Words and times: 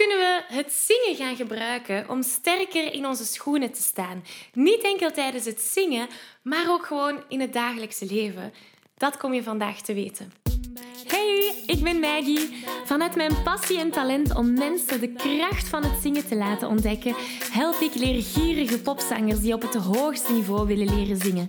kunnen 0.00 0.18
we 0.18 0.54
het 0.54 0.72
zingen 0.72 1.16
gaan 1.16 1.36
gebruiken 1.36 2.08
om 2.08 2.22
sterker 2.22 2.92
in 2.92 3.06
onze 3.06 3.24
schoenen 3.24 3.72
te 3.72 3.82
staan? 3.82 4.24
Niet 4.52 4.82
enkel 4.82 5.10
tijdens 5.10 5.44
het 5.44 5.60
zingen, 5.60 6.08
maar 6.42 6.70
ook 6.70 6.86
gewoon 6.86 7.22
in 7.28 7.40
het 7.40 7.52
dagelijkse 7.52 8.06
leven. 8.06 8.52
Dat 8.96 9.16
kom 9.16 9.34
je 9.34 9.42
vandaag 9.42 9.80
te 9.80 9.94
weten. 9.94 10.32
Hey, 11.06 11.62
ik 11.66 11.82
ben 11.82 12.00
Maggie. 12.00 12.64
Vanuit 12.84 13.16
mijn 13.16 13.42
passie 13.42 13.78
en 13.78 13.90
talent 13.90 14.34
om 14.34 14.52
mensen 14.52 15.00
de 15.00 15.12
kracht 15.12 15.68
van 15.68 15.84
het 15.84 16.02
zingen 16.02 16.26
te 16.26 16.36
laten 16.36 16.68
ontdekken, 16.68 17.14
help 17.52 17.80
ik 17.80 17.94
leergierige 17.94 18.80
popzangers 18.80 19.40
die 19.40 19.54
op 19.54 19.62
het 19.62 19.74
hoogste 19.74 20.32
niveau 20.32 20.66
willen 20.66 20.94
leren 20.94 21.16
zingen. 21.16 21.48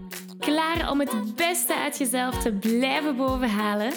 Klaar 0.41 0.91
om 0.91 0.99
het 0.99 1.35
beste 1.35 1.75
uit 1.75 1.97
jezelf 1.97 2.41
te 2.41 2.51
blijven 2.51 3.15
bovenhalen? 3.15 3.91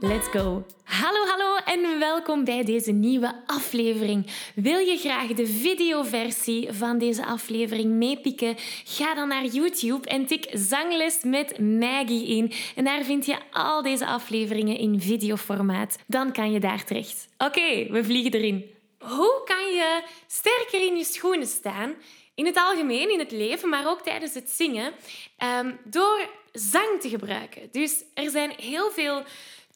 Let's 0.00 0.26
go! 0.26 0.66
Hallo, 0.84 1.26
hallo 1.26 1.56
en 1.64 1.98
welkom 1.98 2.44
bij 2.44 2.64
deze 2.64 2.92
nieuwe 2.92 3.42
aflevering. 3.46 4.26
Wil 4.54 4.78
je 4.78 4.96
graag 4.96 5.26
de 5.26 5.46
videoversie 5.46 6.72
van 6.72 6.98
deze 6.98 7.24
aflevering 7.26 7.92
meepikken? 7.92 8.54
Ga 8.84 9.14
dan 9.14 9.28
naar 9.28 9.44
YouTube 9.44 10.08
en 10.08 10.26
tik 10.26 10.46
Zangles 10.52 11.22
met 11.22 11.58
Maggie 11.58 12.26
in. 12.26 12.52
En 12.76 12.84
daar 12.84 13.02
vind 13.02 13.26
je 13.26 13.36
al 13.50 13.82
deze 13.82 14.06
afleveringen 14.06 14.78
in 14.78 15.00
videoformaat. 15.00 15.98
Dan 16.06 16.32
kan 16.32 16.52
je 16.52 16.60
daar 16.60 16.84
terecht. 16.84 17.28
Oké, 17.38 17.86
we 17.90 18.04
vliegen 18.04 18.32
erin. 18.32 18.64
Hoe 18.98 19.42
kan 19.44 19.72
je 19.72 20.02
sterker 20.26 20.86
in 20.86 20.96
je 20.96 21.04
schoenen 21.04 21.46
staan? 21.46 21.94
In 22.34 22.46
het 22.46 22.56
algemeen, 22.56 23.10
in 23.10 23.18
het 23.18 23.30
leven, 23.30 23.68
maar 23.68 23.88
ook 23.88 24.00
tijdens 24.02 24.34
het 24.34 24.50
zingen, 24.50 24.92
ehm, 25.38 25.72
door 25.84 26.28
zang 26.52 27.00
te 27.00 27.08
gebruiken. 27.08 27.68
Dus 27.72 28.04
er 28.14 28.30
zijn 28.30 28.52
heel 28.56 28.90
veel 28.90 29.22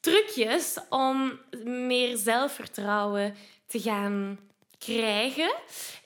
trucjes 0.00 0.78
om 0.88 1.40
meer 1.64 2.16
zelfvertrouwen 2.16 3.36
te 3.66 3.80
gaan 3.80 4.38
krijgen. 4.78 5.54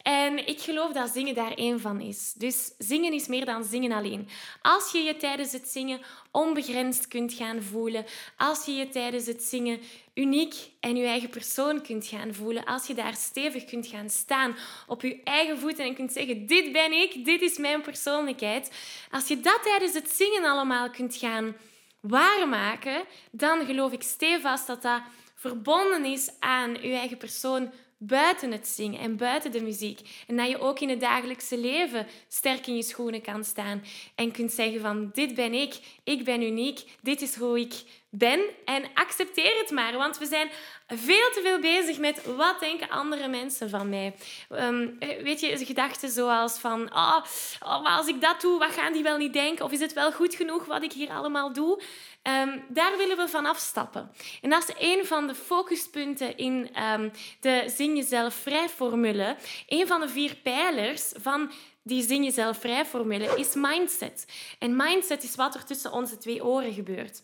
En 0.02 0.46
ik 0.46 0.60
geloof 0.60 0.92
dat 0.92 1.10
zingen 1.10 1.34
daar 1.34 1.52
één 1.52 1.80
van 1.80 2.00
is. 2.00 2.32
Dus 2.32 2.72
zingen 2.78 3.12
is 3.12 3.26
meer 3.26 3.44
dan 3.44 3.64
zingen 3.64 3.92
alleen. 3.92 4.28
Als 4.62 4.92
je 4.92 4.98
je 4.98 5.16
tijdens 5.16 5.52
het 5.52 5.68
zingen 5.68 6.00
onbegrensd 6.30 7.08
kunt 7.08 7.32
gaan 7.32 7.62
voelen, 7.62 8.04
als 8.36 8.64
je 8.64 8.72
je 8.72 8.88
tijdens 8.88 9.26
het 9.26 9.42
zingen 9.42 9.80
uniek 10.14 10.54
en 10.80 10.96
je 10.96 11.06
eigen 11.06 11.28
persoon 11.28 11.82
kunt 11.82 12.06
gaan 12.06 12.34
voelen, 12.34 12.64
als 12.64 12.86
je 12.86 12.94
daar 12.94 13.14
stevig 13.14 13.64
kunt 13.64 13.86
gaan 13.86 14.10
staan 14.10 14.56
op 14.86 15.02
je 15.02 15.20
eigen 15.24 15.58
voeten 15.58 15.84
en 15.84 15.94
kunt 15.94 16.12
zeggen: 16.12 16.46
Dit 16.46 16.72
ben 16.72 16.92
ik, 16.92 17.24
dit 17.24 17.40
is 17.40 17.58
mijn 17.58 17.82
persoonlijkheid. 17.82 18.72
Als 19.10 19.28
je 19.28 19.40
dat 19.40 19.62
tijdens 19.62 19.94
het 19.94 20.10
zingen 20.10 20.44
allemaal 20.44 20.90
kunt 20.90 21.16
gaan 21.16 21.56
waarmaken, 22.00 23.04
dan 23.30 23.66
geloof 23.66 23.92
ik 23.92 24.02
stevast 24.02 24.66
dat 24.66 24.82
dat 24.82 25.02
verbonden 25.34 26.04
is 26.04 26.30
aan 26.38 26.70
je 26.80 26.94
eigen 26.94 27.16
persoon 27.16 27.72
buiten 27.98 28.52
het 28.52 28.68
zingen 28.68 29.00
en 29.00 29.16
buiten 29.16 29.52
de 29.52 29.62
muziek. 29.62 30.00
En 30.26 30.36
dat 30.36 30.48
je 30.48 30.60
ook 30.60 30.80
in 30.80 30.88
het 30.88 31.00
dagelijkse 31.00 31.58
leven 31.58 32.06
sterk 32.28 32.66
in 32.66 32.76
je 32.76 32.82
schoenen 32.82 33.22
kan 33.22 33.44
staan 33.44 33.84
en 34.14 34.32
kunt 34.32 34.52
zeggen 34.52 34.80
van 34.80 35.10
dit 35.12 35.34
ben 35.34 35.52
ik, 35.52 35.80
ik 36.04 36.24
ben 36.24 36.42
uniek, 36.42 36.84
dit 37.02 37.22
is 37.22 37.34
hoe 37.34 37.60
ik 37.60 37.74
ben 38.14 38.40
en 38.64 38.84
accepteer 38.94 39.58
het 39.58 39.70
maar, 39.70 39.96
want 39.96 40.18
we 40.18 40.26
zijn 40.26 40.50
veel 40.86 41.30
te 41.32 41.40
veel 41.42 41.60
bezig 41.60 41.98
met 41.98 42.24
wat 42.36 42.60
denken 42.60 42.88
andere 42.88 43.28
mensen 43.28 43.70
van 43.70 43.88
mij. 43.88 44.14
Um, 44.48 44.98
weet 44.98 45.40
je, 45.40 45.64
gedachten 45.64 46.10
zoals 46.10 46.58
van 46.58 46.94
oh, 46.94 47.24
maar 47.60 47.96
als 47.96 48.06
ik 48.06 48.20
dat 48.20 48.40
doe, 48.40 48.58
wat 48.58 48.70
gaan 48.72 48.92
die 48.92 49.02
wel 49.02 49.16
niet 49.16 49.32
denken? 49.32 49.64
Of 49.64 49.72
is 49.72 49.80
het 49.80 49.92
wel 49.92 50.12
goed 50.12 50.34
genoeg 50.34 50.64
wat 50.64 50.82
ik 50.82 50.92
hier 50.92 51.10
allemaal 51.10 51.52
doe? 51.52 51.82
Um, 52.22 52.64
daar 52.68 52.96
willen 52.96 53.16
we 53.16 53.28
van 53.28 53.46
afstappen. 53.46 54.12
En 54.40 54.50
dat 54.50 54.68
is 54.68 54.74
een 54.78 55.06
van 55.06 55.26
de 55.26 55.34
focuspunten 55.34 56.36
in 56.36 56.70
um, 56.82 57.10
de 57.40 57.64
Zing 57.76 57.96
Jezelf 57.96 58.34
Vrij 58.34 58.68
formule. 58.68 59.36
Een 59.66 59.86
van 59.86 60.00
de 60.00 60.08
vier 60.08 60.34
pijlers 60.34 61.12
van 61.16 61.52
die 61.82 62.02
Zing 62.02 62.24
Jezelf 62.24 62.58
Vrij 62.58 62.84
formule 62.84 63.38
is 63.38 63.54
mindset. 63.54 64.26
En 64.58 64.76
mindset 64.76 65.22
is 65.22 65.34
wat 65.34 65.54
er 65.54 65.64
tussen 65.64 65.92
onze 65.92 66.18
twee 66.18 66.44
oren 66.44 66.72
gebeurt. 66.72 67.22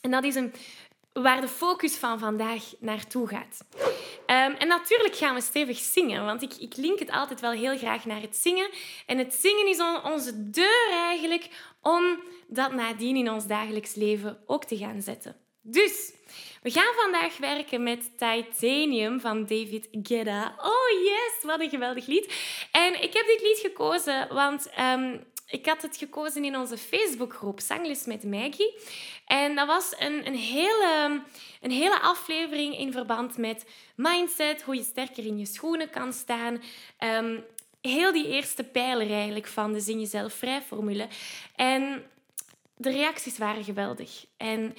En 0.00 0.10
dat 0.10 0.24
is 0.24 0.34
een, 0.34 0.52
waar 1.12 1.40
de 1.40 1.48
focus 1.48 1.96
van 1.96 2.18
vandaag 2.18 2.64
naartoe 2.78 3.28
gaat. 3.28 3.64
Um, 4.30 4.54
en 4.54 4.68
natuurlijk 4.68 5.16
gaan 5.16 5.34
we 5.34 5.40
stevig 5.40 5.78
zingen, 5.78 6.24
want 6.24 6.42
ik, 6.42 6.54
ik 6.54 6.76
link 6.76 6.98
het 6.98 7.10
altijd 7.10 7.40
wel 7.40 7.50
heel 7.50 7.78
graag 7.78 8.04
naar 8.04 8.20
het 8.20 8.36
zingen. 8.36 8.70
En 9.06 9.18
het 9.18 9.34
zingen 9.34 9.66
is 9.66 9.80
onze 10.12 10.50
deur 10.50 10.90
eigenlijk 10.90 11.48
om 11.82 12.22
dat 12.46 12.72
nadien 12.72 13.16
in 13.16 13.30
ons 13.30 13.46
dagelijks 13.46 13.94
leven 13.94 14.38
ook 14.46 14.64
te 14.64 14.76
gaan 14.76 15.02
zetten. 15.02 15.36
Dus 15.62 16.12
we 16.62 16.70
gaan 16.70 16.94
vandaag 16.96 17.36
werken 17.36 17.82
met 17.82 18.18
Titanium 18.18 19.20
van 19.20 19.46
David 19.46 19.88
Guetta. 20.02 20.54
Oh 20.58 21.02
yes, 21.04 21.42
wat 21.42 21.60
een 21.60 21.70
geweldig 21.70 22.06
lied. 22.06 22.32
En 22.72 23.02
ik 23.02 23.12
heb 23.12 23.26
dit 23.26 23.40
lied 23.42 23.58
gekozen, 23.58 24.34
want 24.34 24.70
um, 24.80 25.24
ik 25.50 25.66
had 25.66 25.82
het 25.82 25.96
gekozen 25.96 26.44
in 26.44 26.56
onze 26.56 26.78
Facebookgroep 26.78 27.60
Zangles 27.60 28.04
met 28.04 28.24
Maggie. 28.24 28.78
En 29.26 29.54
dat 29.54 29.66
was 29.66 29.94
een, 29.98 30.26
een, 30.26 30.34
hele, 30.34 31.22
een 31.60 31.70
hele 31.70 32.00
aflevering 32.00 32.78
in 32.78 32.92
verband 32.92 33.36
met 33.36 33.64
mindset, 33.96 34.62
hoe 34.62 34.74
je 34.74 34.82
sterker 34.82 35.26
in 35.26 35.38
je 35.38 35.46
schoenen 35.46 35.90
kan 35.90 36.12
staan. 36.12 36.62
Um, 36.98 37.44
heel 37.80 38.12
die 38.12 38.28
eerste 38.28 38.64
pijler 38.64 39.10
eigenlijk 39.10 39.46
van 39.46 39.72
de 39.72 39.80
Zing 39.80 40.00
Jezelf 40.00 40.32
Vrij 40.32 40.62
formule. 40.62 41.08
En 41.54 42.04
de 42.76 42.90
reacties 42.90 43.38
waren 43.38 43.64
geweldig. 43.64 44.24
En 44.36 44.76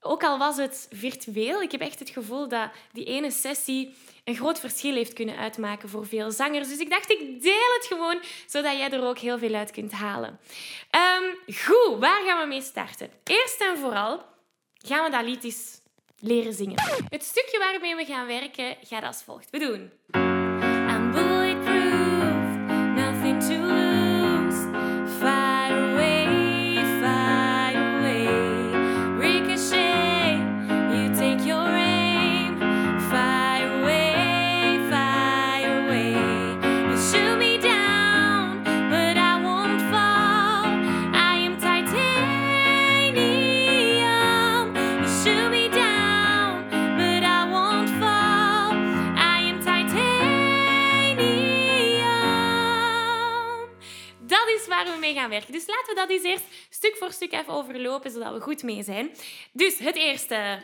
ook 0.00 0.24
al 0.24 0.38
was 0.38 0.56
het 0.56 0.88
virtueel, 0.90 1.62
ik 1.62 1.72
heb 1.72 1.80
echt 1.80 1.98
het 1.98 2.10
gevoel 2.10 2.48
dat 2.48 2.70
die 2.92 3.04
ene 3.04 3.30
sessie 3.30 3.94
een 4.24 4.36
groot 4.36 4.60
verschil 4.60 4.94
heeft 4.94 5.12
kunnen 5.12 5.36
uitmaken 5.36 5.88
voor 5.88 6.06
veel 6.06 6.30
zangers. 6.30 6.68
Dus 6.68 6.78
ik 6.78 6.90
dacht, 6.90 7.10
ik 7.10 7.42
deel 7.42 7.72
het 7.78 7.86
gewoon, 7.86 8.20
zodat 8.46 8.76
jij 8.76 8.90
er 8.90 9.04
ook 9.04 9.18
heel 9.18 9.38
veel 9.38 9.54
uit 9.54 9.70
kunt 9.70 9.92
halen. 9.92 10.38
Um, 10.90 11.54
goed, 11.54 11.98
waar 11.98 12.22
gaan 12.26 12.40
we 12.40 12.46
mee 12.46 12.62
starten? 12.62 13.10
Eerst 13.24 13.60
en 13.60 13.78
vooral 13.78 14.22
gaan 14.74 15.04
we 15.04 15.10
dat 15.10 15.24
lied 15.24 15.80
leren 16.18 16.52
zingen. 16.52 16.82
Het 17.08 17.24
stukje 17.24 17.58
waarmee 17.58 17.96
we 17.96 18.04
gaan 18.04 18.26
werken 18.26 18.76
gaat 18.82 19.02
als 19.02 19.22
volgt. 19.22 19.50
We 19.50 19.58
doen... 19.58 20.19
Dus 55.60 55.68
laten 55.68 55.94
we 55.94 56.00
dat 56.00 56.10
eens 56.10 56.22
eerst 56.22 56.44
stuk 56.70 56.96
voor 56.96 57.12
stuk 57.12 57.32
even 57.32 57.52
overlopen, 57.52 58.10
zodat 58.10 58.32
we 58.32 58.40
goed 58.40 58.62
mee 58.62 58.82
zijn. 58.82 59.10
Dus 59.52 59.78
het 59.78 59.96
eerste. 59.96 60.58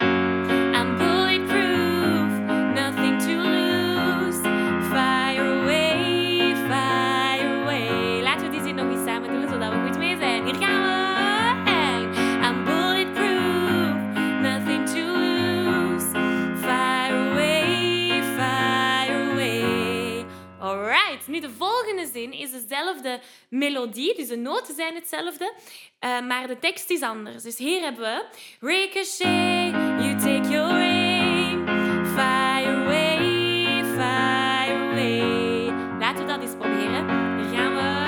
is 22.32 22.50
dezelfde 22.50 23.20
melodie, 23.48 24.16
dus 24.16 24.28
de 24.28 24.36
noten 24.36 24.74
zijn 24.74 24.94
hetzelfde, 24.94 25.52
eh, 25.98 26.20
maar 26.20 26.46
de 26.46 26.58
tekst 26.58 26.90
is 26.90 27.02
anders. 27.02 27.42
Dus 27.42 27.58
hier 27.58 27.80
hebben 27.80 28.02
we 28.02 28.24
Ricochet, 28.60 29.72
you 30.00 30.16
take 30.16 30.48
your 30.48 30.72
aim, 30.72 31.66
fire 32.06 32.76
away, 32.82 33.84
fire 33.84 34.90
away. 34.90 35.66
Laten 35.98 36.26
we 36.26 36.32
dat 36.32 36.40
eens 36.40 36.56
proberen. 36.56 37.06
Dan 37.06 37.56
gaan 37.56 37.74
we. 37.74 38.06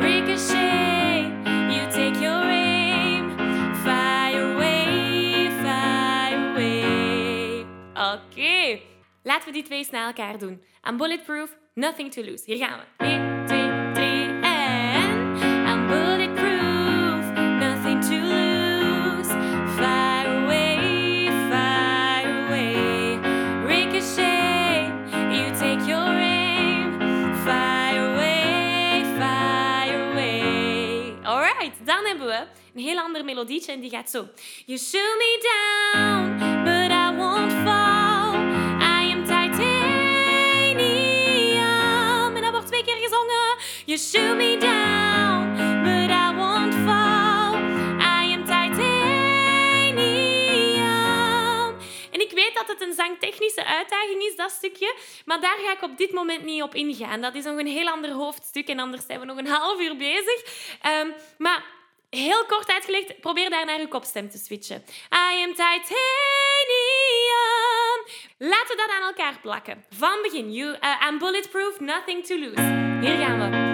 Ricochet, 0.00 1.30
you 1.70 1.90
take 1.90 2.18
your 2.20 2.44
aim, 2.44 3.36
fire 3.84 4.52
away, 4.52 5.50
fire 5.62 6.50
away. 6.50 7.66
Oké. 7.94 8.80
Laten 9.22 9.46
we 9.46 9.52
die 9.52 9.62
twee 9.62 9.78
eens 9.78 9.88
elkaar 9.88 10.38
doen. 10.38 10.62
Aan 10.80 10.96
Bulletproof 10.96 11.56
nothing 11.74 12.10
to 12.10 12.22
lose. 12.22 12.42
Hier 12.44 12.56
gaan 12.56 12.78
we. 12.78 13.04
1, 13.04 13.46
2, 13.46 13.92
3 13.94 14.40
en... 14.42 15.36
I'm 15.66 15.86
bulletproof, 15.86 17.24
nothing 17.58 18.00
to 18.00 18.16
lose. 18.16 19.28
Fire 19.76 20.44
away, 20.44 21.28
fire 21.50 22.46
away. 22.46 23.18
Ricochet, 23.64 24.92
you 25.30 25.50
take 25.58 25.86
your 25.86 26.08
aim. 26.08 27.00
Fire 27.44 28.12
away, 28.12 29.04
fire 29.18 30.10
away. 30.10 31.16
Alright, 31.24 31.74
dan 31.84 32.04
hebben 32.04 32.26
we 32.26 32.46
een 32.74 32.82
heel 32.82 32.98
ander 32.98 33.24
melodietje 33.24 33.72
en 33.72 33.80
die 33.80 33.90
gaat 33.90 34.10
zo. 34.10 34.28
You 34.66 34.78
shoot 34.78 35.16
me 35.18 35.38
down, 35.40 35.71
You 43.92 44.00
shoot 44.00 44.36
me 44.36 44.56
down, 44.56 45.54
but 45.84 46.10
I 46.10 46.32
won't 46.36 46.74
fall. 46.74 47.56
I 48.00 48.32
am 48.32 48.44
titanium. 48.44 48.96
En 52.10 52.20
ik 52.20 52.30
weet 52.30 52.54
dat 52.54 52.68
het 52.68 52.80
een 52.80 52.94
zangtechnische 52.94 53.64
uitdaging 53.64 54.22
is, 54.22 54.36
dat 54.36 54.50
stukje. 54.50 54.94
Maar 55.24 55.40
daar 55.40 55.58
ga 55.64 55.72
ik 55.72 55.82
op 55.82 55.98
dit 55.98 56.12
moment 56.12 56.44
niet 56.44 56.62
op 56.62 56.74
ingaan. 56.74 57.20
Dat 57.20 57.34
is 57.34 57.44
nog 57.44 57.58
een 57.58 57.66
heel 57.66 57.88
ander 57.88 58.10
hoofdstuk 58.10 58.68
en 58.68 58.78
anders 58.78 59.06
zijn 59.06 59.20
we 59.20 59.26
nog 59.26 59.36
een 59.36 59.46
half 59.60 59.80
uur 59.80 59.96
bezig. 59.96 60.42
Ehm, 60.82 61.08
maar 61.38 61.64
heel 62.10 62.44
kort 62.44 62.72
uitgelegd, 62.72 63.20
probeer 63.20 63.50
daar 63.50 63.66
naar 63.66 63.80
uw 63.80 63.88
kopstem 63.88 64.30
te 64.30 64.38
switchen. 64.38 64.84
I 65.14 65.42
am 65.42 65.50
titanium. 65.50 65.90
Laten 68.38 68.76
we 68.76 68.82
dat 68.86 68.90
aan 68.90 69.02
elkaar 69.02 69.38
plakken. 69.42 69.84
Van 69.90 70.22
begin. 70.22 70.52
You, 70.52 70.76
uh, 70.80 71.06
I'm 71.08 71.18
bulletproof, 71.18 71.80
nothing 71.80 72.26
to 72.26 72.38
lose. 72.38 72.60
Hier 73.00 73.16
gaan 73.16 73.50
we. 73.50 73.71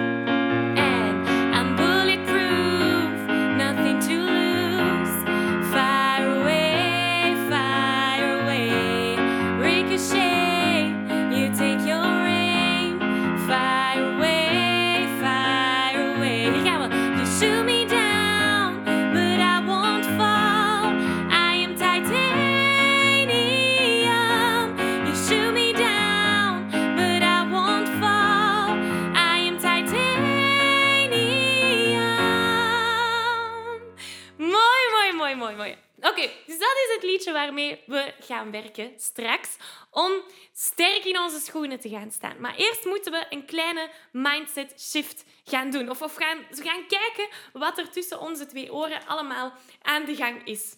Waarmee 37.33 37.79
we 37.85 38.13
gaan 38.19 38.51
werken 38.51 38.91
straks 38.97 39.57
om 39.91 40.11
sterk 40.53 41.05
in 41.05 41.19
onze 41.19 41.39
schoenen 41.39 41.79
te 41.79 41.89
gaan 41.89 42.11
staan. 42.11 42.35
Maar 42.39 42.55
eerst 42.55 42.85
moeten 42.85 43.11
we 43.11 43.25
een 43.29 43.45
kleine 43.45 43.89
mindset 44.11 44.73
shift 44.77 45.25
gaan 45.43 45.71
doen. 45.71 45.89
Of, 45.89 46.01
of 46.01 46.15
gaan, 46.15 46.37
we 46.49 46.63
gaan 46.63 46.87
kijken 46.87 47.27
wat 47.53 47.77
er 47.77 47.89
tussen 47.89 48.19
onze 48.19 48.45
twee 48.45 48.73
oren 48.73 49.05
allemaal 49.07 49.53
aan 49.81 50.05
de 50.05 50.15
gang 50.15 50.41
is. 50.43 50.75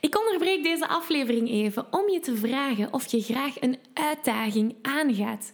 Ik 0.00 0.18
onderbreek 0.18 0.62
deze 0.62 0.88
aflevering 0.88 1.50
even 1.50 1.86
om 1.90 2.08
je 2.08 2.20
te 2.20 2.36
vragen 2.36 2.92
of 2.92 3.06
je 3.06 3.22
graag 3.22 3.60
een 3.60 3.78
uitdaging 3.94 4.76
aangaat. 4.82 5.52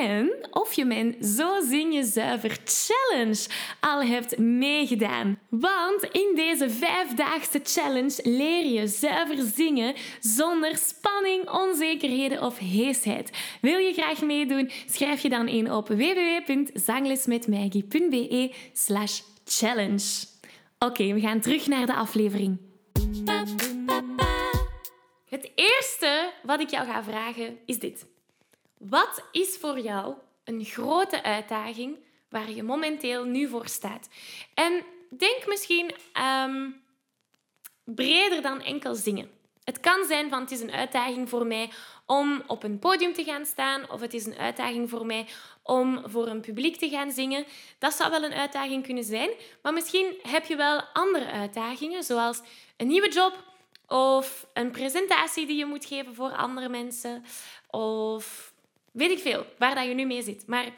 En 0.00 0.46
of 0.50 0.72
je 0.72 0.84
mijn 0.84 1.16
Zo 1.20 1.60
Zing 1.60 1.94
Je 1.94 2.04
Zuiver 2.04 2.58
Challenge 2.64 3.46
al 3.80 4.02
hebt 4.02 4.38
meegedaan. 4.38 5.38
Want 5.48 6.02
in 6.02 6.32
deze 6.34 6.70
vijfdaagse 6.70 7.60
challenge 7.62 8.20
leer 8.22 8.66
je 8.66 8.86
zuiver 8.86 9.44
zingen 9.54 9.94
zonder 10.20 10.76
spanning, 10.76 11.50
onzekerheden 11.50 12.42
of 12.42 12.58
heesheid. 12.58 13.30
Wil 13.60 13.78
je 13.78 13.92
graag 13.92 14.22
meedoen? 14.22 14.70
Schrijf 14.86 15.22
je 15.22 15.28
dan 15.28 15.48
in 15.48 15.72
op 15.72 15.88
www.zanglesmetmaggie.be 15.88 18.54
slash 18.72 19.20
challenge. 19.44 20.26
Oké, 20.78 21.12
we 21.12 21.20
gaan 21.20 21.40
terug 21.40 21.66
naar 21.66 21.86
de 21.86 21.94
aflevering. 21.94 22.58
Het 25.28 25.50
eerste 25.54 26.32
wat 26.42 26.60
ik 26.60 26.70
jou 26.70 26.86
ga 26.86 27.04
vragen 27.04 27.58
is 27.66 27.78
dit. 27.78 28.12
Wat 28.88 29.24
is 29.32 29.56
voor 29.56 29.80
jou 29.80 30.14
een 30.44 30.64
grote 30.64 31.22
uitdaging 31.22 31.98
waar 32.28 32.50
je 32.50 32.62
momenteel 32.62 33.24
nu 33.24 33.48
voor 33.48 33.68
staat? 33.68 34.08
En 34.54 34.84
denk 35.18 35.46
misschien 35.46 35.94
ehm, 36.12 36.70
breder 37.84 38.42
dan 38.42 38.62
enkel 38.62 38.94
zingen. 38.94 39.30
Het 39.64 39.80
kan 39.80 40.04
zijn 40.06 40.30
van 40.30 40.40
het 40.40 40.50
is 40.50 40.60
een 40.60 40.72
uitdaging 40.72 41.28
voor 41.28 41.46
mij 41.46 41.70
om 42.06 42.42
op 42.46 42.62
een 42.62 42.78
podium 42.78 43.12
te 43.12 43.24
gaan 43.24 43.46
staan 43.46 43.90
of 43.90 44.00
het 44.00 44.14
is 44.14 44.26
een 44.26 44.38
uitdaging 44.38 44.90
voor 44.90 45.06
mij 45.06 45.26
om 45.62 46.02
voor 46.04 46.26
een 46.26 46.40
publiek 46.40 46.76
te 46.76 46.88
gaan 46.88 47.10
zingen. 47.10 47.44
Dat 47.78 47.94
zou 47.94 48.10
wel 48.10 48.24
een 48.24 48.34
uitdaging 48.34 48.84
kunnen 48.84 49.04
zijn, 49.04 49.30
maar 49.62 49.72
misschien 49.72 50.14
heb 50.22 50.44
je 50.44 50.56
wel 50.56 50.80
andere 50.92 51.26
uitdagingen 51.30 52.02
zoals 52.02 52.40
een 52.76 52.86
nieuwe 52.86 53.10
job 53.10 53.44
of 53.86 54.46
een 54.52 54.70
presentatie 54.70 55.46
die 55.46 55.56
je 55.56 55.66
moet 55.66 55.84
geven 55.84 56.14
voor 56.14 56.30
andere 56.30 56.68
mensen 56.68 57.24
of 57.70 58.53
weet 58.94 59.10
ik 59.10 59.18
veel 59.18 59.46
waar 59.58 59.74
dat 59.74 59.84
je 59.84 59.94
nu 59.94 60.04
mee 60.04 60.22
zit. 60.22 60.46
Maar 60.46 60.72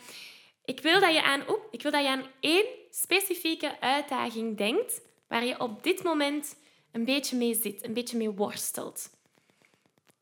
ik 0.64 0.80
wil 0.80 1.00
dat 1.00 1.12
je 1.12 1.22
aan, 1.22 1.50
oep, 1.50 1.68
ik 1.70 1.82
wil 1.82 1.90
dat 1.90 2.02
je 2.02 2.08
aan 2.08 2.26
één 2.40 2.64
specifieke 2.90 3.80
uitdaging 3.80 4.56
denkt 4.56 5.00
waar 5.28 5.44
je 5.44 5.60
op 5.60 5.82
dit 5.82 6.02
moment 6.02 6.56
een 6.92 7.04
beetje 7.04 7.36
mee 7.36 7.54
zit, 7.54 7.84
een 7.84 7.92
beetje 7.92 8.16
mee 8.16 8.30
worstelt. 8.30 9.10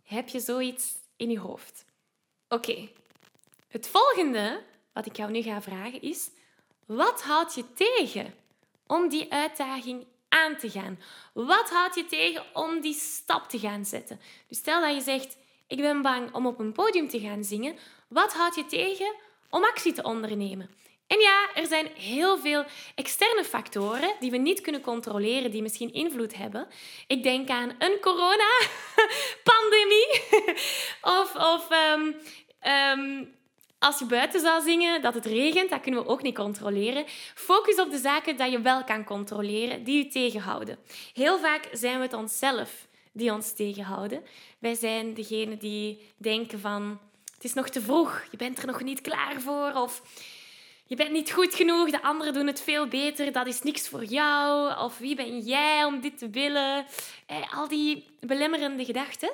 Heb 0.05 0.29
je 0.29 0.41
zoiets 0.41 0.95
in 1.17 1.31
je 1.31 1.39
hoofd? 1.39 1.85
Oké. 2.49 2.89
Het 3.69 3.89
volgende 3.89 4.63
wat 4.93 5.07
ik 5.07 5.17
jou 5.17 5.31
nu 5.31 5.43
ga 5.43 5.63
vragen 5.63 6.03
is: 6.03 6.31
wat 6.87 7.23
houdt 7.23 7.55
je 7.55 7.73
tegen 7.73 8.35
om 8.87 9.09
die 9.09 9.33
uitdaging 9.33 10.07
aan 10.29 10.57
te 10.57 10.71
gaan? 10.71 10.99
Wat 11.33 11.71
houdt 11.71 11.95
je 11.95 12.07
tegen 12.07 12.45
om 12.53 12.81
die 12.81 12.95
stap 12.95 13.49
te 13.49 13.59
gaan 13.59 13.85
zetten? 13.85 14.21
Dus 14.49 14.59
stel 14.59 14.81
dat 14.81 14.95
je 14.95 15.01
zegt: 15.01 15.37
ik 15.67 15.79
ben 15.79 16.03
bang 16.03 16.35
om 16.35 16.47
op 16.47 16.59
een 16.59 16.73
podium 16.73 17.09
te 17.09 17.21
gaan 17.21 17.45
zingen. 17.45 17.77
Wat 18.09 18.33
houdt 18.33 18.57
je 18.57 18.67
tegen 18.67 19.15
om 19.51 19.65
actie 19.65 19.93
te 19.93 20.03
ondernemen? 20.03 20.71
En 21.07 21.21
ja, 21.21 21.49
er 21.55 21.67
zijn 21.67 21.89
heel 21.95 22.39
veel 22.39 22.65
externe 22.95 23.45
factoren 23.45 24.15
die 24.21 24.31
we 24.31 24.37
niet 24.37 24.61
kunnen 24.61 24.81
controleren, 24.81 25.51
die 25.51 25.63
misschien 25.63 25.93
invloed 25.93 26.37
hebben. 26.37 26.67
Ik 27.07 27.23
denk 27.23 27.49
aan 27.49 27.73
een 27.79 27.99
corona-pandemie. 28.01 30.23
of 31.21 31.35
of 31.35 31.71
ehm, 31.71 32.13
ehm, 32.61 33.25
als 33.79 33.99
je 33.99 34.05
buiten 34.05 34.41
zou 34.41 34.63
zingen, 34.63 35.03
dat 35.03 35.15
het 35.15 35.27
regent, 35.27 35.71
dat 35.71 35.81
kunnen 35.81 36.03
we 36.03 36.09
ook 36.09 36.23
niet 36.23 36.35
controleren. 36.35 37.05
Focus 37.35 37.81
op 37.81 37.91
de 37.91 37.99
zaken 37.99 38.37
die 38.37 38.51
je 38.51 38.61
wel 38.61 38.85
kan 38.85 39.05
controleren, 39.05 39.85
die 39.85 40.05
je 40.05 40.11
tegenhouden. 40.11 40.79
Heel 41.13 41.39
vaak 41.39 41.69
zijn 41.73 41.97
we 41.97 42.03
het 42.03 42.13
onszelf 42.13 42.87
die 43.15 43.33
ons 43.33 43.53
tegenhouden. 43.53 44.23
Wij 44.59 44.75
zijn 44.75 45.15
degene 45.15 45.57
die 45.57 46.01
denken 46.17 46.61
van... 46.61 47.01
Het 47.35 47.45
is 47.45 47.55
nog 47.55 47.69
te 47.69 47.81
vroeg, 47.81 48.25
je 48.31 48.37
bent 48.37 48.59
er 48.59 48.67
nog 48.67 48.83
niet 48.83 49.01
klaar 49.01 49.41
voor. 49.41 49.73
Of 49.75 50.03
je 50.87 50.97
bent 50.97 51.11
niet 51.11 51.33
goed 51.33 51.55
genoeg, 51.55 51.91
de 51.91 52.03
anderen 52.03 52.33
doen 52.33 52.47
het 52.47 52.61
veel 52.61 52.87
beter, 52.87 53.33
dat 53.33 53.47
is 53.47 53.63
niks 53.63 53.89
voor 53.89 54.05
jou. 54.05 54.79
Of 54.85 54.99
wie 54.99 55.15
ben 55.15 55.39
jij 55.39 55.85
om 55.85 56.01
dit 56.01 56.19
te 56.19 56.31
willen? 56.31 56.87
Eh, 57.27 57.55
al 57.59 57.69
die 57.69 58.07
belemmerende 58.21 58.85
gedachten. 58.85 59.31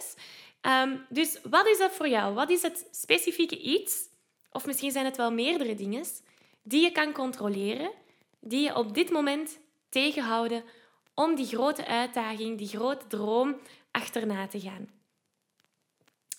Ehm, 0.61 0.97
dus 1.09 1.39
wat 1.43 1.67
is 1.67 1.79
dat 1.79 1.93
voor 1.93 2.09
jou? 2.09 2.35
Wat 2.35 2.51
is 2.51 2.63
het 2.63 2.87
specifieke 2.91 3.59
iets, 3.59 4.09
of 4.53 4.67
misschien 4.67 4.91
zijn 4.91 5.05
het 5.05 5.17
wel 5.17 5.33
meerdere 5.33 5.75
dingen, 5.75 6.05
die 6.63 6.83
je 6.83 6.93
kan 6.93 7.13
controleren, 7.13 7.91
die 8.41 8.63
je 8.63 8.77
op 8.77 8.95
dit 8.95 9.11
moment 9.11 9.59
tegenhouden 9.89 10.65
om 11.21 11.35
die 11.35 11.47
grote 11.47 11.87
uitdaging, 11.87 12.59
die 12.59 12.69
grote 12.69 13.07
droom 13.07 13.57
achterna 13.91 14.47
te 14.47 14.61
gaan? 14.61 14.91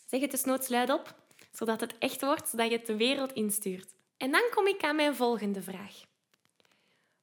Zeg 0.08 0.22
het 0.22 0.32
desnoods 0.32 0.68
luid 0.68 0.90
op, 0.90 1.16
zodat 1.52 1.80
het 1.80 1.98
echt 1.98 2.22
wordt, 2.22 2.50
zodat 2.50 2.70
je 2.70 2.78
het 2.78 2.86
de 2.86 2.96
wereld 2.96 3.34
instuurt. 3.34 3.94
En 4.18 4.32
dan 4.32 4.44
kom 4.54 4.68
ik 4.68 4.84
aan 4.84 4.96
mijn 4.96 5.16
volgende 5.16 5.62
vraag. 5.62 5.94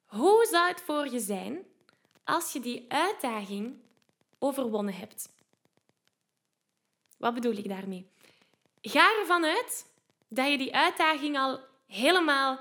Hoe 0.05 0.47
zou 0.51 0.69
het 0.69 0.81
voor 0.81 1.09
je 1.09 1.21
zijn 1.21 1.59
als 2.25 2.53
je 2.53 2.61
die 2.61 2.85
uitdaging 2.89 3.77
overwonnen 4.39 4.95
hebt? 4.95 5.29
Wat 7.17 7.35
bedoel 7.35 7.57
ik 7.57 7.69
daarmee? 7.69 8.11
Ga 8.81 9.19
ervan 9.21 9.45
uit 9.45 9.87
dat 10.29 10.51
je 10.51 10.59
die 10.59 10.75
uitdaging 10.75 11.39
al 11.39 11.61
helemaal 11.87 12.59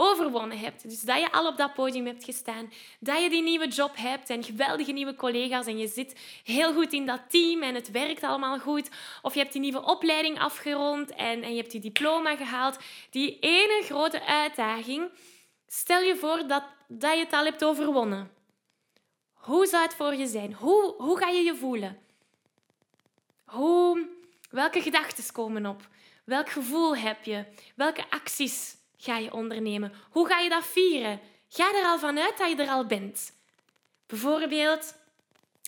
overwonnen 0.00 0.58
hebt. 0.58 0.88
Dus 0.88 1.00
dat 1.00 1.18
je 1.18 1.32
al 1.32 1.46
op 1.46 1.56
dat 1.56 1.74
podium 1.74 2.06
hebt 2.06 2.24
gestaan, 2.24 2.72
dat 3.00 3.22
je 3.22 3.30
die 3.30 3.42
nieuwe 3.42 3.68
job 3.68 3.96
hebt 3.96 4.30
en 4.30 4.44
geweldige 4.44 4.92
nieuwe 4.92 5.14
collega's 5.14 5.66
en 5.66 5.78
je 5.78 5.88
zit 5.88 6.20
heel 6.44 6.72
goed 6.72 6.92
in 6.92 7.06
dat 7.06 7.20
team 7.28 7.62
en 7.62 7.74
het 7.74 7.90
werkt 7.90 8.22
allemaal 8.22 8.58
goed. 8.58 8.90
Of 9.22 9.34
je 9.34 9.40
hebt 9.40 9.52
die 9.52 9.60
nieuwe 9.60 9.84
opleiding 9.84 10.38
afgerond 10.38 11.10
en, 11.10 11.42
en 11.42 11.50
je 11.50 11.56
hebt 11.56 11.70
die 11.70 11.80
diploma 11.80 12.36
gehaald. 12.36 12.78
Die 13.10 13.38
ene 13.38 13.82
grote 13.84 14.24
uitdaging, 14.24 15.10
stel 15.66 16.00
je 16.00 16.16
voor 16.16 16.46
dat, 16.46 16.64
dat 16.88 17.12
je 17.12 17.18
het 17.18 17.32
al 17.32 17.44
hebt 17.44 17.64
overwonnen. 17.64 18.30
Hoe 19.32 19.66
zou 19.66 19.82
het 19.82 19.94
voor 19.94 20.14
je 20.14 20.26
zijn? 20.26 20.54
Hoe, 20.54 20.94
hoe 20.98 21.18
ga 21.18 21.28
je 21.28 21.42
je 21.42 21.56
voelen? 21.56 21.98
Hoe, 23.44 24.08
welke 24.50 24.82
gedachten 24.82 25.32
komen 25.32 25.66
op? 25.66 25.88
Welk 26.24 26.50
gevoel 26.50 26.96
heb 26.96 27.24
je? 27.24 27.44
Welke 27.74 28.04
acties 28.10 28.77
ga 28.98 29.16
je 29.18 29.32
ondernemen? 29.32 29.92
Hoe 30.10 30.28
ga 30.28 30.38
je 30.38 30.48
dat 30.48 30.66
vieren? 30.66 31.20
Ga 31.48 31.74
er 31.74 31.84
al 31.84 31.98
vanuit 31.98 32.38
dat 32.38 32.48
je 32.48 32.56
er 32.56 32.68
al 32.68 32.86
bent. 32.86 33.32
Bijvoorbeeld, 34.06 34.94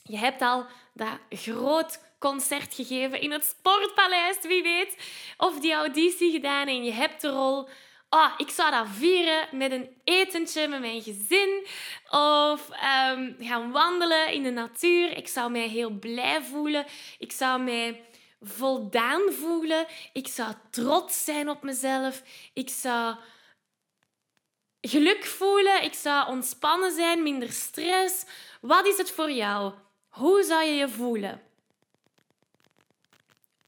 je 0.02 0.18
hebt 0.18 0.42
al 0.42 0.66
dat 0.94 1.18
groot 1.30 2.00
concert 2.18 2.74
gegeven 2.74 3.20
in 3.20 3.30
het 3.30 3.44
Sportpaleis, 3.44 4.36
wie 4.42 4.62
weet. 4.62 4.96
Of 5.36 5.60
die 5.60 5.72
auditie 5.72 6.30
gedaan 6.30 6.66
en 6.66 6.84
je 6.84 6.92
hebt 6.92 7.20
de 7.20 7.28
rol. 7.28 7.68
Oh, 8.10 8.32
ik 8.36 8.50
zou 8.50 8.70
dat 8.70 8.86
vieren 8.88 9.48
met 9.50 9.72
een 9.72 9.88
etentje 10.04 10.68
met 10.68 10.80
mijn 10.80 11.02
gezin. 11.02 11.66
Of 12.10 12.68
um, 13.10 13.36
gaan 13.38 13.70
wandelen 13.70 14.32
in 14.32 14.42
de 14.42 14.50
natuur. 14.50 15.16
Ik 15.16 15.28
zou 15.28 15.50
mij 15.50 15.68
heel 15.68 15.90
blij 15.90 16.42
voelen. 16.42 16.86
Ik 17.18 17.32
zou 17.32 17.60
mij 17.62 18.04
voldaan 18.40 19.32
voelen. 19.32 19.86
Ik 20.12 20.28
zou 20.28 20.54
trots 20.70 21.24
zijn 21.24 21.48
op 21.48 21.62
mezelf. 21.62 22.22
Ik 22.52 22.68
zou 22.68 23.16
geluk 24.80 25.24
voelen. 25.24 25.82
Ik 25.84 25.94
zou 25.94 26.28
ontspannen 26.28 26.92
zijn, 26.92 27.22
minder 27.22 27.52
stress. 27.52 28.24
Wat 28.60 28.86
is 28.86 28.96
het 28.96 29.10
voor 29.10 29.30
jou? 29.30 29.74
Hoe 30.08 30.42
zou 30.42 30.64
je 30.64 30.72
je 30.72 30.88
voelen? 30.88 31.42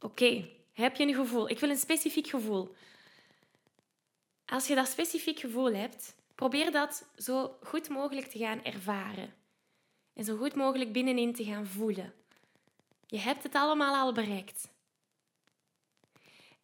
Oké, 0.00 0.48
heb 0.72 0.96
je 0.96 1.06
een 1.06 1.14
gevoel? 1.14 1.48
Ik 1.48 1.58
wil 1.58 1.70
een 1.70 1.76
specifiek 1.76 2.26
gevoel. 2.26 2.74
Als 4.46 4.66
je 4.66 4.74
dat 4.74 4.88
specifiek 4.88 5.38
gevoel 5.40 5.74
hebt, 5.74 6.14
probeer 6.34 6.72
dat 6.72 7.04
zo 7.16 7.56
goed 7.62 7.88
mogelijk 7.88 8.26
te 8.26 8.38
gaan 8.38 8.64
ervaren. 8.64 9.34
En 10.14 10.24
zo 10.24 10.36
goed 10.36 10.54
mogelijk 10.54 10.92
binnenin 10.92 11.34
te 11.34 11.44
gaan 11.44 11.66
voelen. 11.66 12.12
Je 13.12 13.18
hebt 13.18 13.42
het 13.42 13.54
allemaal 13.54 13.94
al 13.94 14.12
bereikt. 14.12 14.68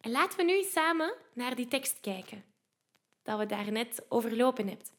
En 0.01 0.11
laten 0.11 0.37
we 0.37 0.43
nu 0.43 0.63
samen 0.63 1.13
naar 1.33 1.55
die 1.55 1.67
tekst 1.67 1.99
kijken 2.01 2.45
dat 3.23 3.39
we 3.39 3.45
daarnet 3.45 4.05
overlopen 4.07 4.67
hebt. 4.67 4.91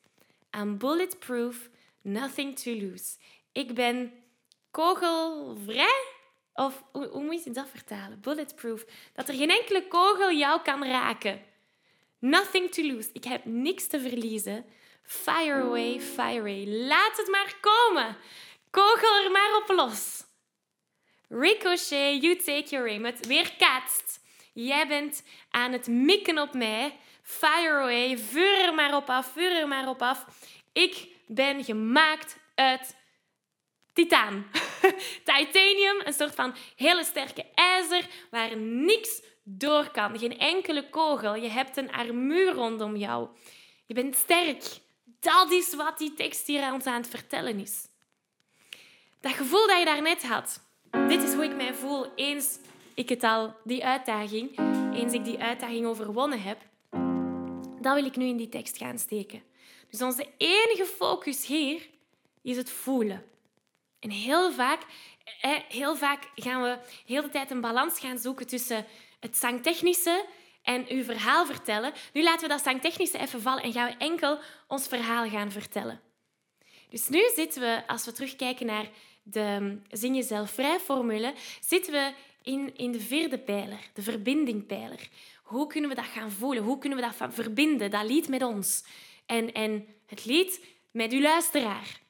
I'm 0.56 0.78
bulletproof, 0.78 1.68
nothing 2.00 2.58
to 2.58 2.70
lose. 2.70 3.16
Ik 3.52 3.74
ben 3.74 4.12
kogelvrij? 4.70 6.04
Of 6.54 6.82
hoe, 6.92 7.06
hoe 7.06 7.24
moet 7.24 7.44
je 7.44 7.50
dat 7.50 7.68
vertalen? 7.68 8.20
Bulletproof. 8.20 8.84
Dat 9.12 9.28
er 9.28 9.34
geen 9.34 9.50
enkele 9.50 9.88
kogel 9.88 10.32
jou 10.32 10.62
kan 10.62 10.84
raken. 10.84 11.44
Nothing 12.18 12.70
to 12.70 12.82
lose. 12.82 13.10
Ik 13.12 13.24
heb 13.24 13.44
niks 13.44 13.86
te 13.86 14.00
verliezen. 14.00 14.64
Fire 15.02 15.62
away, 15.62 16.00
fire 16.00 16.40
away. 16.40 16.66
Laat 16.66 17.16
het 17.16 17.28
maar 17.28 17.56
komen. 17.60 18.16
Kogel 18.70 19.24
er 19.24 19.30
maar 19.30 19.56
op 19.56 19.68
los. 19.76 20.28
Ricochet, 21.30 22.22
you 22.22 22.36
take 22.36 22.70
your 22.70 22.88
aim. 22.88 23.04
Het 23.04 23.26
weerkaatst. 23.26 24.20
Jij 24.52 24.86
bent 24.86 25.22
aan 25.50 25.72
het 25.72 25.86
mikken 25.86 26.38
op 26.38 26.54
mij. 26.54 26.98
Fire 27.22 27.80
away. 27.80 28.18
Vuur 28.18 28.64
er 28.64 28.74
maar 28.74 28.96
op 28.96 29.10
af. 29.10 29.32
Vuur 29.32 29.52
er 29.52 29.68
maar 29.68 29.88
op 29.88 30.02
af. 30.02 30.26
Ik 30.72 31.08
ben 31.26 31.64
gemaakt 31.64 32.36
uit 32.54 32.96
titaan. 33.92 34.50
Titanium, 35.24 36.00
een 36.04 36.12
soort 36.12 36.34
van 36.34 36.54
hele 36.76 37.04
sterke 37.04 37.46
ijzer 37.54 38.06
waar 38.30 38.56
niks 38.56 39.22
door 39.42 39.90
kan. 39.90 40.18
Geen 40.18 40.38
enkele 40.38 40.90
kogel. 40.90 41.34
Je 41.34 41.48
hebt 41.48 41.76
een 41.76 41.92
armuur 41.92 42.52
rondom 42.52 42.96
jou. 42.96 43.28
Je 43.86 43.94
bent 43.94 44.16
sterk. 44.16 44.64
Dat 45.04 45.50
is 45.50 45.74
wat 45.74 45.98
die 45.98 46.14
tekst 46.14 46.46
hier 46.46 46.72
ons 46.72 46.86
aan 46.86 47.00
het 47.00 47.10
vertellen 47.10 47.58
is. 47.58 47.88
Dat 49.20 49.32
gevoel 49.32 49.66
dat 49.66 49.78
je 49.78 49.84
daarnet 49.84 50.22
had. 50.22 50.69
Dit 50.90 51.22
is 51.22 51.34
hoe 51.34 51.44
ik 51.44 51.56
mij 51.56 51.74
voel 51.74 52.06
eens 52.14 52.58
ik 52.94 53.08
het 53.08 53.22
al, 53.22 53.54
die 53.64 53.84
uitdaging, 53.84 54.58
eens 54.94 55.12
ik 55.12 55.24
die 55.24 55.38
uitdaging 55.38 55.86
overwonnen 55.86 56.42
heb. 56.42 56.58
Dat 57.80 57.94
wil 57.94 58.04
ik 58.04 58.16
nu 58.16 58.26
in 58.26 58.36
die 58.36 58.48
tekst 58.48 58.76
gaan 58.76 58.98
steken. 58.98 59.42
Dus 59.90 60.02
onze 60.02 60.26
enige 60.36 60.84
focus 60.84 61.46
hier 61.46 61.88
is 62.42 62.56
het 62.56 62.70
voelen. 62.70 63.24
En 63.98 64.10
heel 64.10 64.52
vaak, 64.52 64.80
heel 65.68 65.96
vaak 65.96 66.30
gaan 66.34 66.62
we 66.62 66.78
heel 67.06 67.22
de 67.22 67.28
tijd 67.28 67.50
een 67.50 67.60
balans 67.60 67.98
gaan 67.98 68.18
zoeken 68.18 68.46
tussen 68.46 68.86
het 69.20 69.36
zangtechnische 69.36 70.24
en 70.62 70.86
uw 70.88 71.04
verhaal 71.04 71.46
vertellen. 71.46 71.92
Nu 72.12 72.22
laten 72.22 72.42
we 72.48 72.54
dat 72.54 72.62
zangtechnische 72.62 73.18
even 73.18 73.42
vallen 73.42 73.62
en 73.62 73.72
gaan 73.72 73.88
we 73.88 74.04
enkel 74.04 74.38
ons 74.68 74.86
verhaal 74.86 75.28
gaan 75.28 75.50
vertellen. 75.50 76.00
Dus 76.88 77.08
nu 77.08 77.20
zitten 77.34 77.60
we, 77.60 77.82
als 77.86 78.04
we 78.04 78.12
terugkijken 78.12 78.66
naar 78.66 78.88
de 79.22 79.78
Zing 79.90 80.16
Jezelf 80.16 80.50
Vrij 80.50 80.78
formule, 80.78 81.34
zitten 81.60 81.92
we 81.92 82.12
in, 82.42 82.76
in 82.76 82.92
de 82.92 83.00
vierde 83.00 83.38
pijler, 83.38 83.90
de 83.94 84.02
verbindingpijler. 84.02 85.08
Hoe 85.42 85.66
kunnen 85.66 85.90
we 85.90 85.96
dat 85.96 86.04
gaan 86.04 86.30
voelen? 86.30 86.62
Hoe 86.62 86.78
kunnen 86.78 86.98
we 86.98 87.10
dat 87.18 87.32
verbinden, 87.34 87.90
dat 87.90 88.04
lied 88.04 88.28
met 88.28 88.42
ons? 88.42 88.84
En, 89.26 89.52
en 89.52 89.86
het 90.06 90.24
lied 90.24 90.64
met 90.90 91.12
uw 91.12 91.20
luisteraar. 91.20 92.00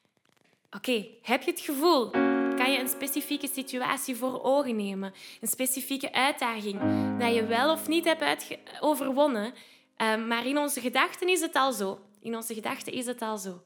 Oké, 0.71 1.07
heb 1.21 1.41
je 1.41 1.51
het 1.51 1.59
gevoel? 1.59 2.09
Kan 2.55 2.71
je 2.71 2.79
een 2.79 2.87
specifieke 2.87 3.47
situatie 3.47 4.15
voor 4.15 4.43
ogen 4.43 4.75
nemen? 4.75 5.13
Een 5.41 5.47
specifieke 5.47 6.13
uitdaging 6.13 6.79
dat 7.19 7.33
je 7.33 7.45
wel 7.45 7.71
of 7.71 7.87
niet 7.87 8.05
hebt 8.05 8.57
overwonnen? 8.79 9.53
Um, 9.97 10.27
maar 10.27 10.45
in 10.45 10.57
onze 10.57 10.81
gedachten 10.81 11.29
is 11.29 11.41
het 11.41 11.55
al 11.55 11.71
zo. 11.73 11.99
In 12.19 12.35
onze 12.35 12.53
gedachten 12.53 12.93
is 12.93 13.05
het 13.05 13.21
al 13.21 13.37
zo. 13.37 13.63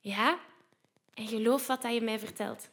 Ja? 0.00 0.38
En 1.14 1.26
geloof 1.26 1.66
wat 1.66 1.82
dat 1.82 1.94
je 1.94 2.00
mij 2.00 2.18
vertelt. 2.18 2.70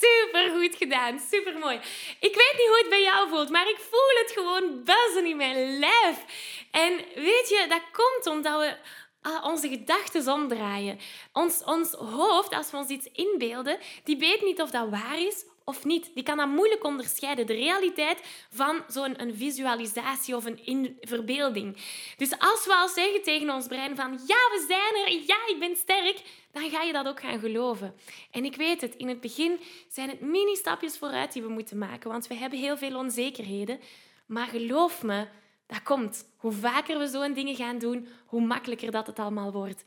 Super 0.00 0.50
goed 0.50 0.76
gedaan, 0.76 1.18
super 1.30 1.58
mooi. 1.58 1.76
Ik 2.20 2.34
weet 2.34 2.54
niet 2.56 2.66
hoe 2.66 2.78
het 2.78 2.88
bij 2.88 3.02
jou 3.02 3.28
voelt, 3.28 3.50
maar 3.50 3.68
ik 3.68 3.78
voel 3.78 4.22
het 4.22 4.32
gewoon 4.32 4.84
buzzen 4.84 5.26
in 5.26 5.36
mijn 5.36 5.78
lijf. 5.78 6.24
En 6.70 6.96
weet 7.14 7.48
je, 7.48 7.66
dat 7.68 7.82
komt 7.92 8.36
omdat 8.36 8.60
we 8.60 8.76
ah, 9.20 9.44
onze 9.44 9.68
gedachten 9.68 10.32
omdraaien. 10.32 10.98
Ons, 11.32 11.64
ons 11.64 11.92
hoofd, 11.92 12.54
als 12.54 12.70
we 12.70 12.76
ons 12.76 12.88
iets 12.88 13.08
inbeelden, 13.12 13.78
die 14.04 14.16
weet 14.16 14.42
niet 14.42 14.60
of 14.62 14.70
dat 14.70 14.88
waar 14.88 15.20
is 15.20 15.44
of 15.68 15.84
niet. 15.84 16.10
Die 16.14 16.22
kan 16.22 16.36
dat 16.36 16.48
moeilijk 16.48 16.84
onderscheiden, 16.84 17.46
de 17.46 17.54
realiteit 17.54 18.20
van 18.50 18.84
zo'n 18.88 19.20
een 19.22 19.34
visualisatie 19.34 20.36
of 20.36 20.44
een 20.44 20.66
in 20.66 20.96
verbeelding. 21.00 21.76
Dus 22.16 22.38
als 22.38 22.66
we 22.66 22.74
al 22.74 22.88
zeggen 22.88 23.22
tegen 23.22 23.50
ons 23.50 23.66
brein 23.66 23.96
van 23.96 24.12
ja, 24.12 24.36
we 24.52 24.64
zijn 24.68 25.04
er, 25.04 25.26
ja, 25.26 25.54
ik 25.54 25.56
ben 25.58 25.76
sterk, 25.76 26.22
dan 26.52 26.70
ga 26.70 26.82
je 26.82 26.92
dat 26.92 27.06
ook 27.06 27.20
gaan 27.20 27.38
geloven. 27.38 27.94
En 28.30 28.44
ik 28.44 28.56
weet 28.56 28.80
het, 28.80 28.94
in 28.96 29.08
het 29.08 29.20
begin 29.20 29.60
zijn 29.88 30.08
het 30.08 30.20
mini-stapjes 30.20 30.98
vooruit 30.98 31.32
die 31.32 31.42
we 31.42 31.48
moeten 31.48 31.78
maken, 31.78 32.10
want 32.10 32.26
we 32.26 32.34
hebben 32.34 32.58
heel 32.58 32.76
veel 32.76 32.96
onzekerheden. 32.96 33.80
Maar 34.26 34.46
geloof 34.46 35.02
me, 35.02 35.26
dat 35.66 35.82
komt. 35.82 36.24
Hoe 36.36 36.52
vaker 36.52 36.98
we 36.98 37.06
zo'n 37.06 37.32
dingen 37.32 37.54
gaan 37.54 37.78
doen, 37.78 38.08
hoe 38.26 38.40
makkelijker 38.40 38.90
dat 38.90 39.06
het 39.06 39.18
allemaal 39.18 39.52
wordt. 39.52 39.84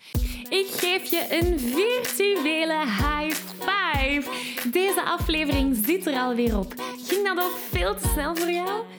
Ik 0.49 0.67
geef 0.67 1.03
je 1.03 1.27
een 1.29 1.59
virtuele 1.59 2.79
high 2.79 3.35
five. 3.59 4.29
Deze 4.71 5.03
aflevering 5.03 5.85
zit 5.85 6.07
er 6.07 6.13
alweer 6.13 6.57
op. 6.57 6.73
Ging 6.97 7.27
dat 7.27 7.43
ook 7.43 7.57
veel 7.57 7.95
te 7.95 8.07
snel 8.07 8.35
voor 8.35 8.51
jou? 8.51 8.98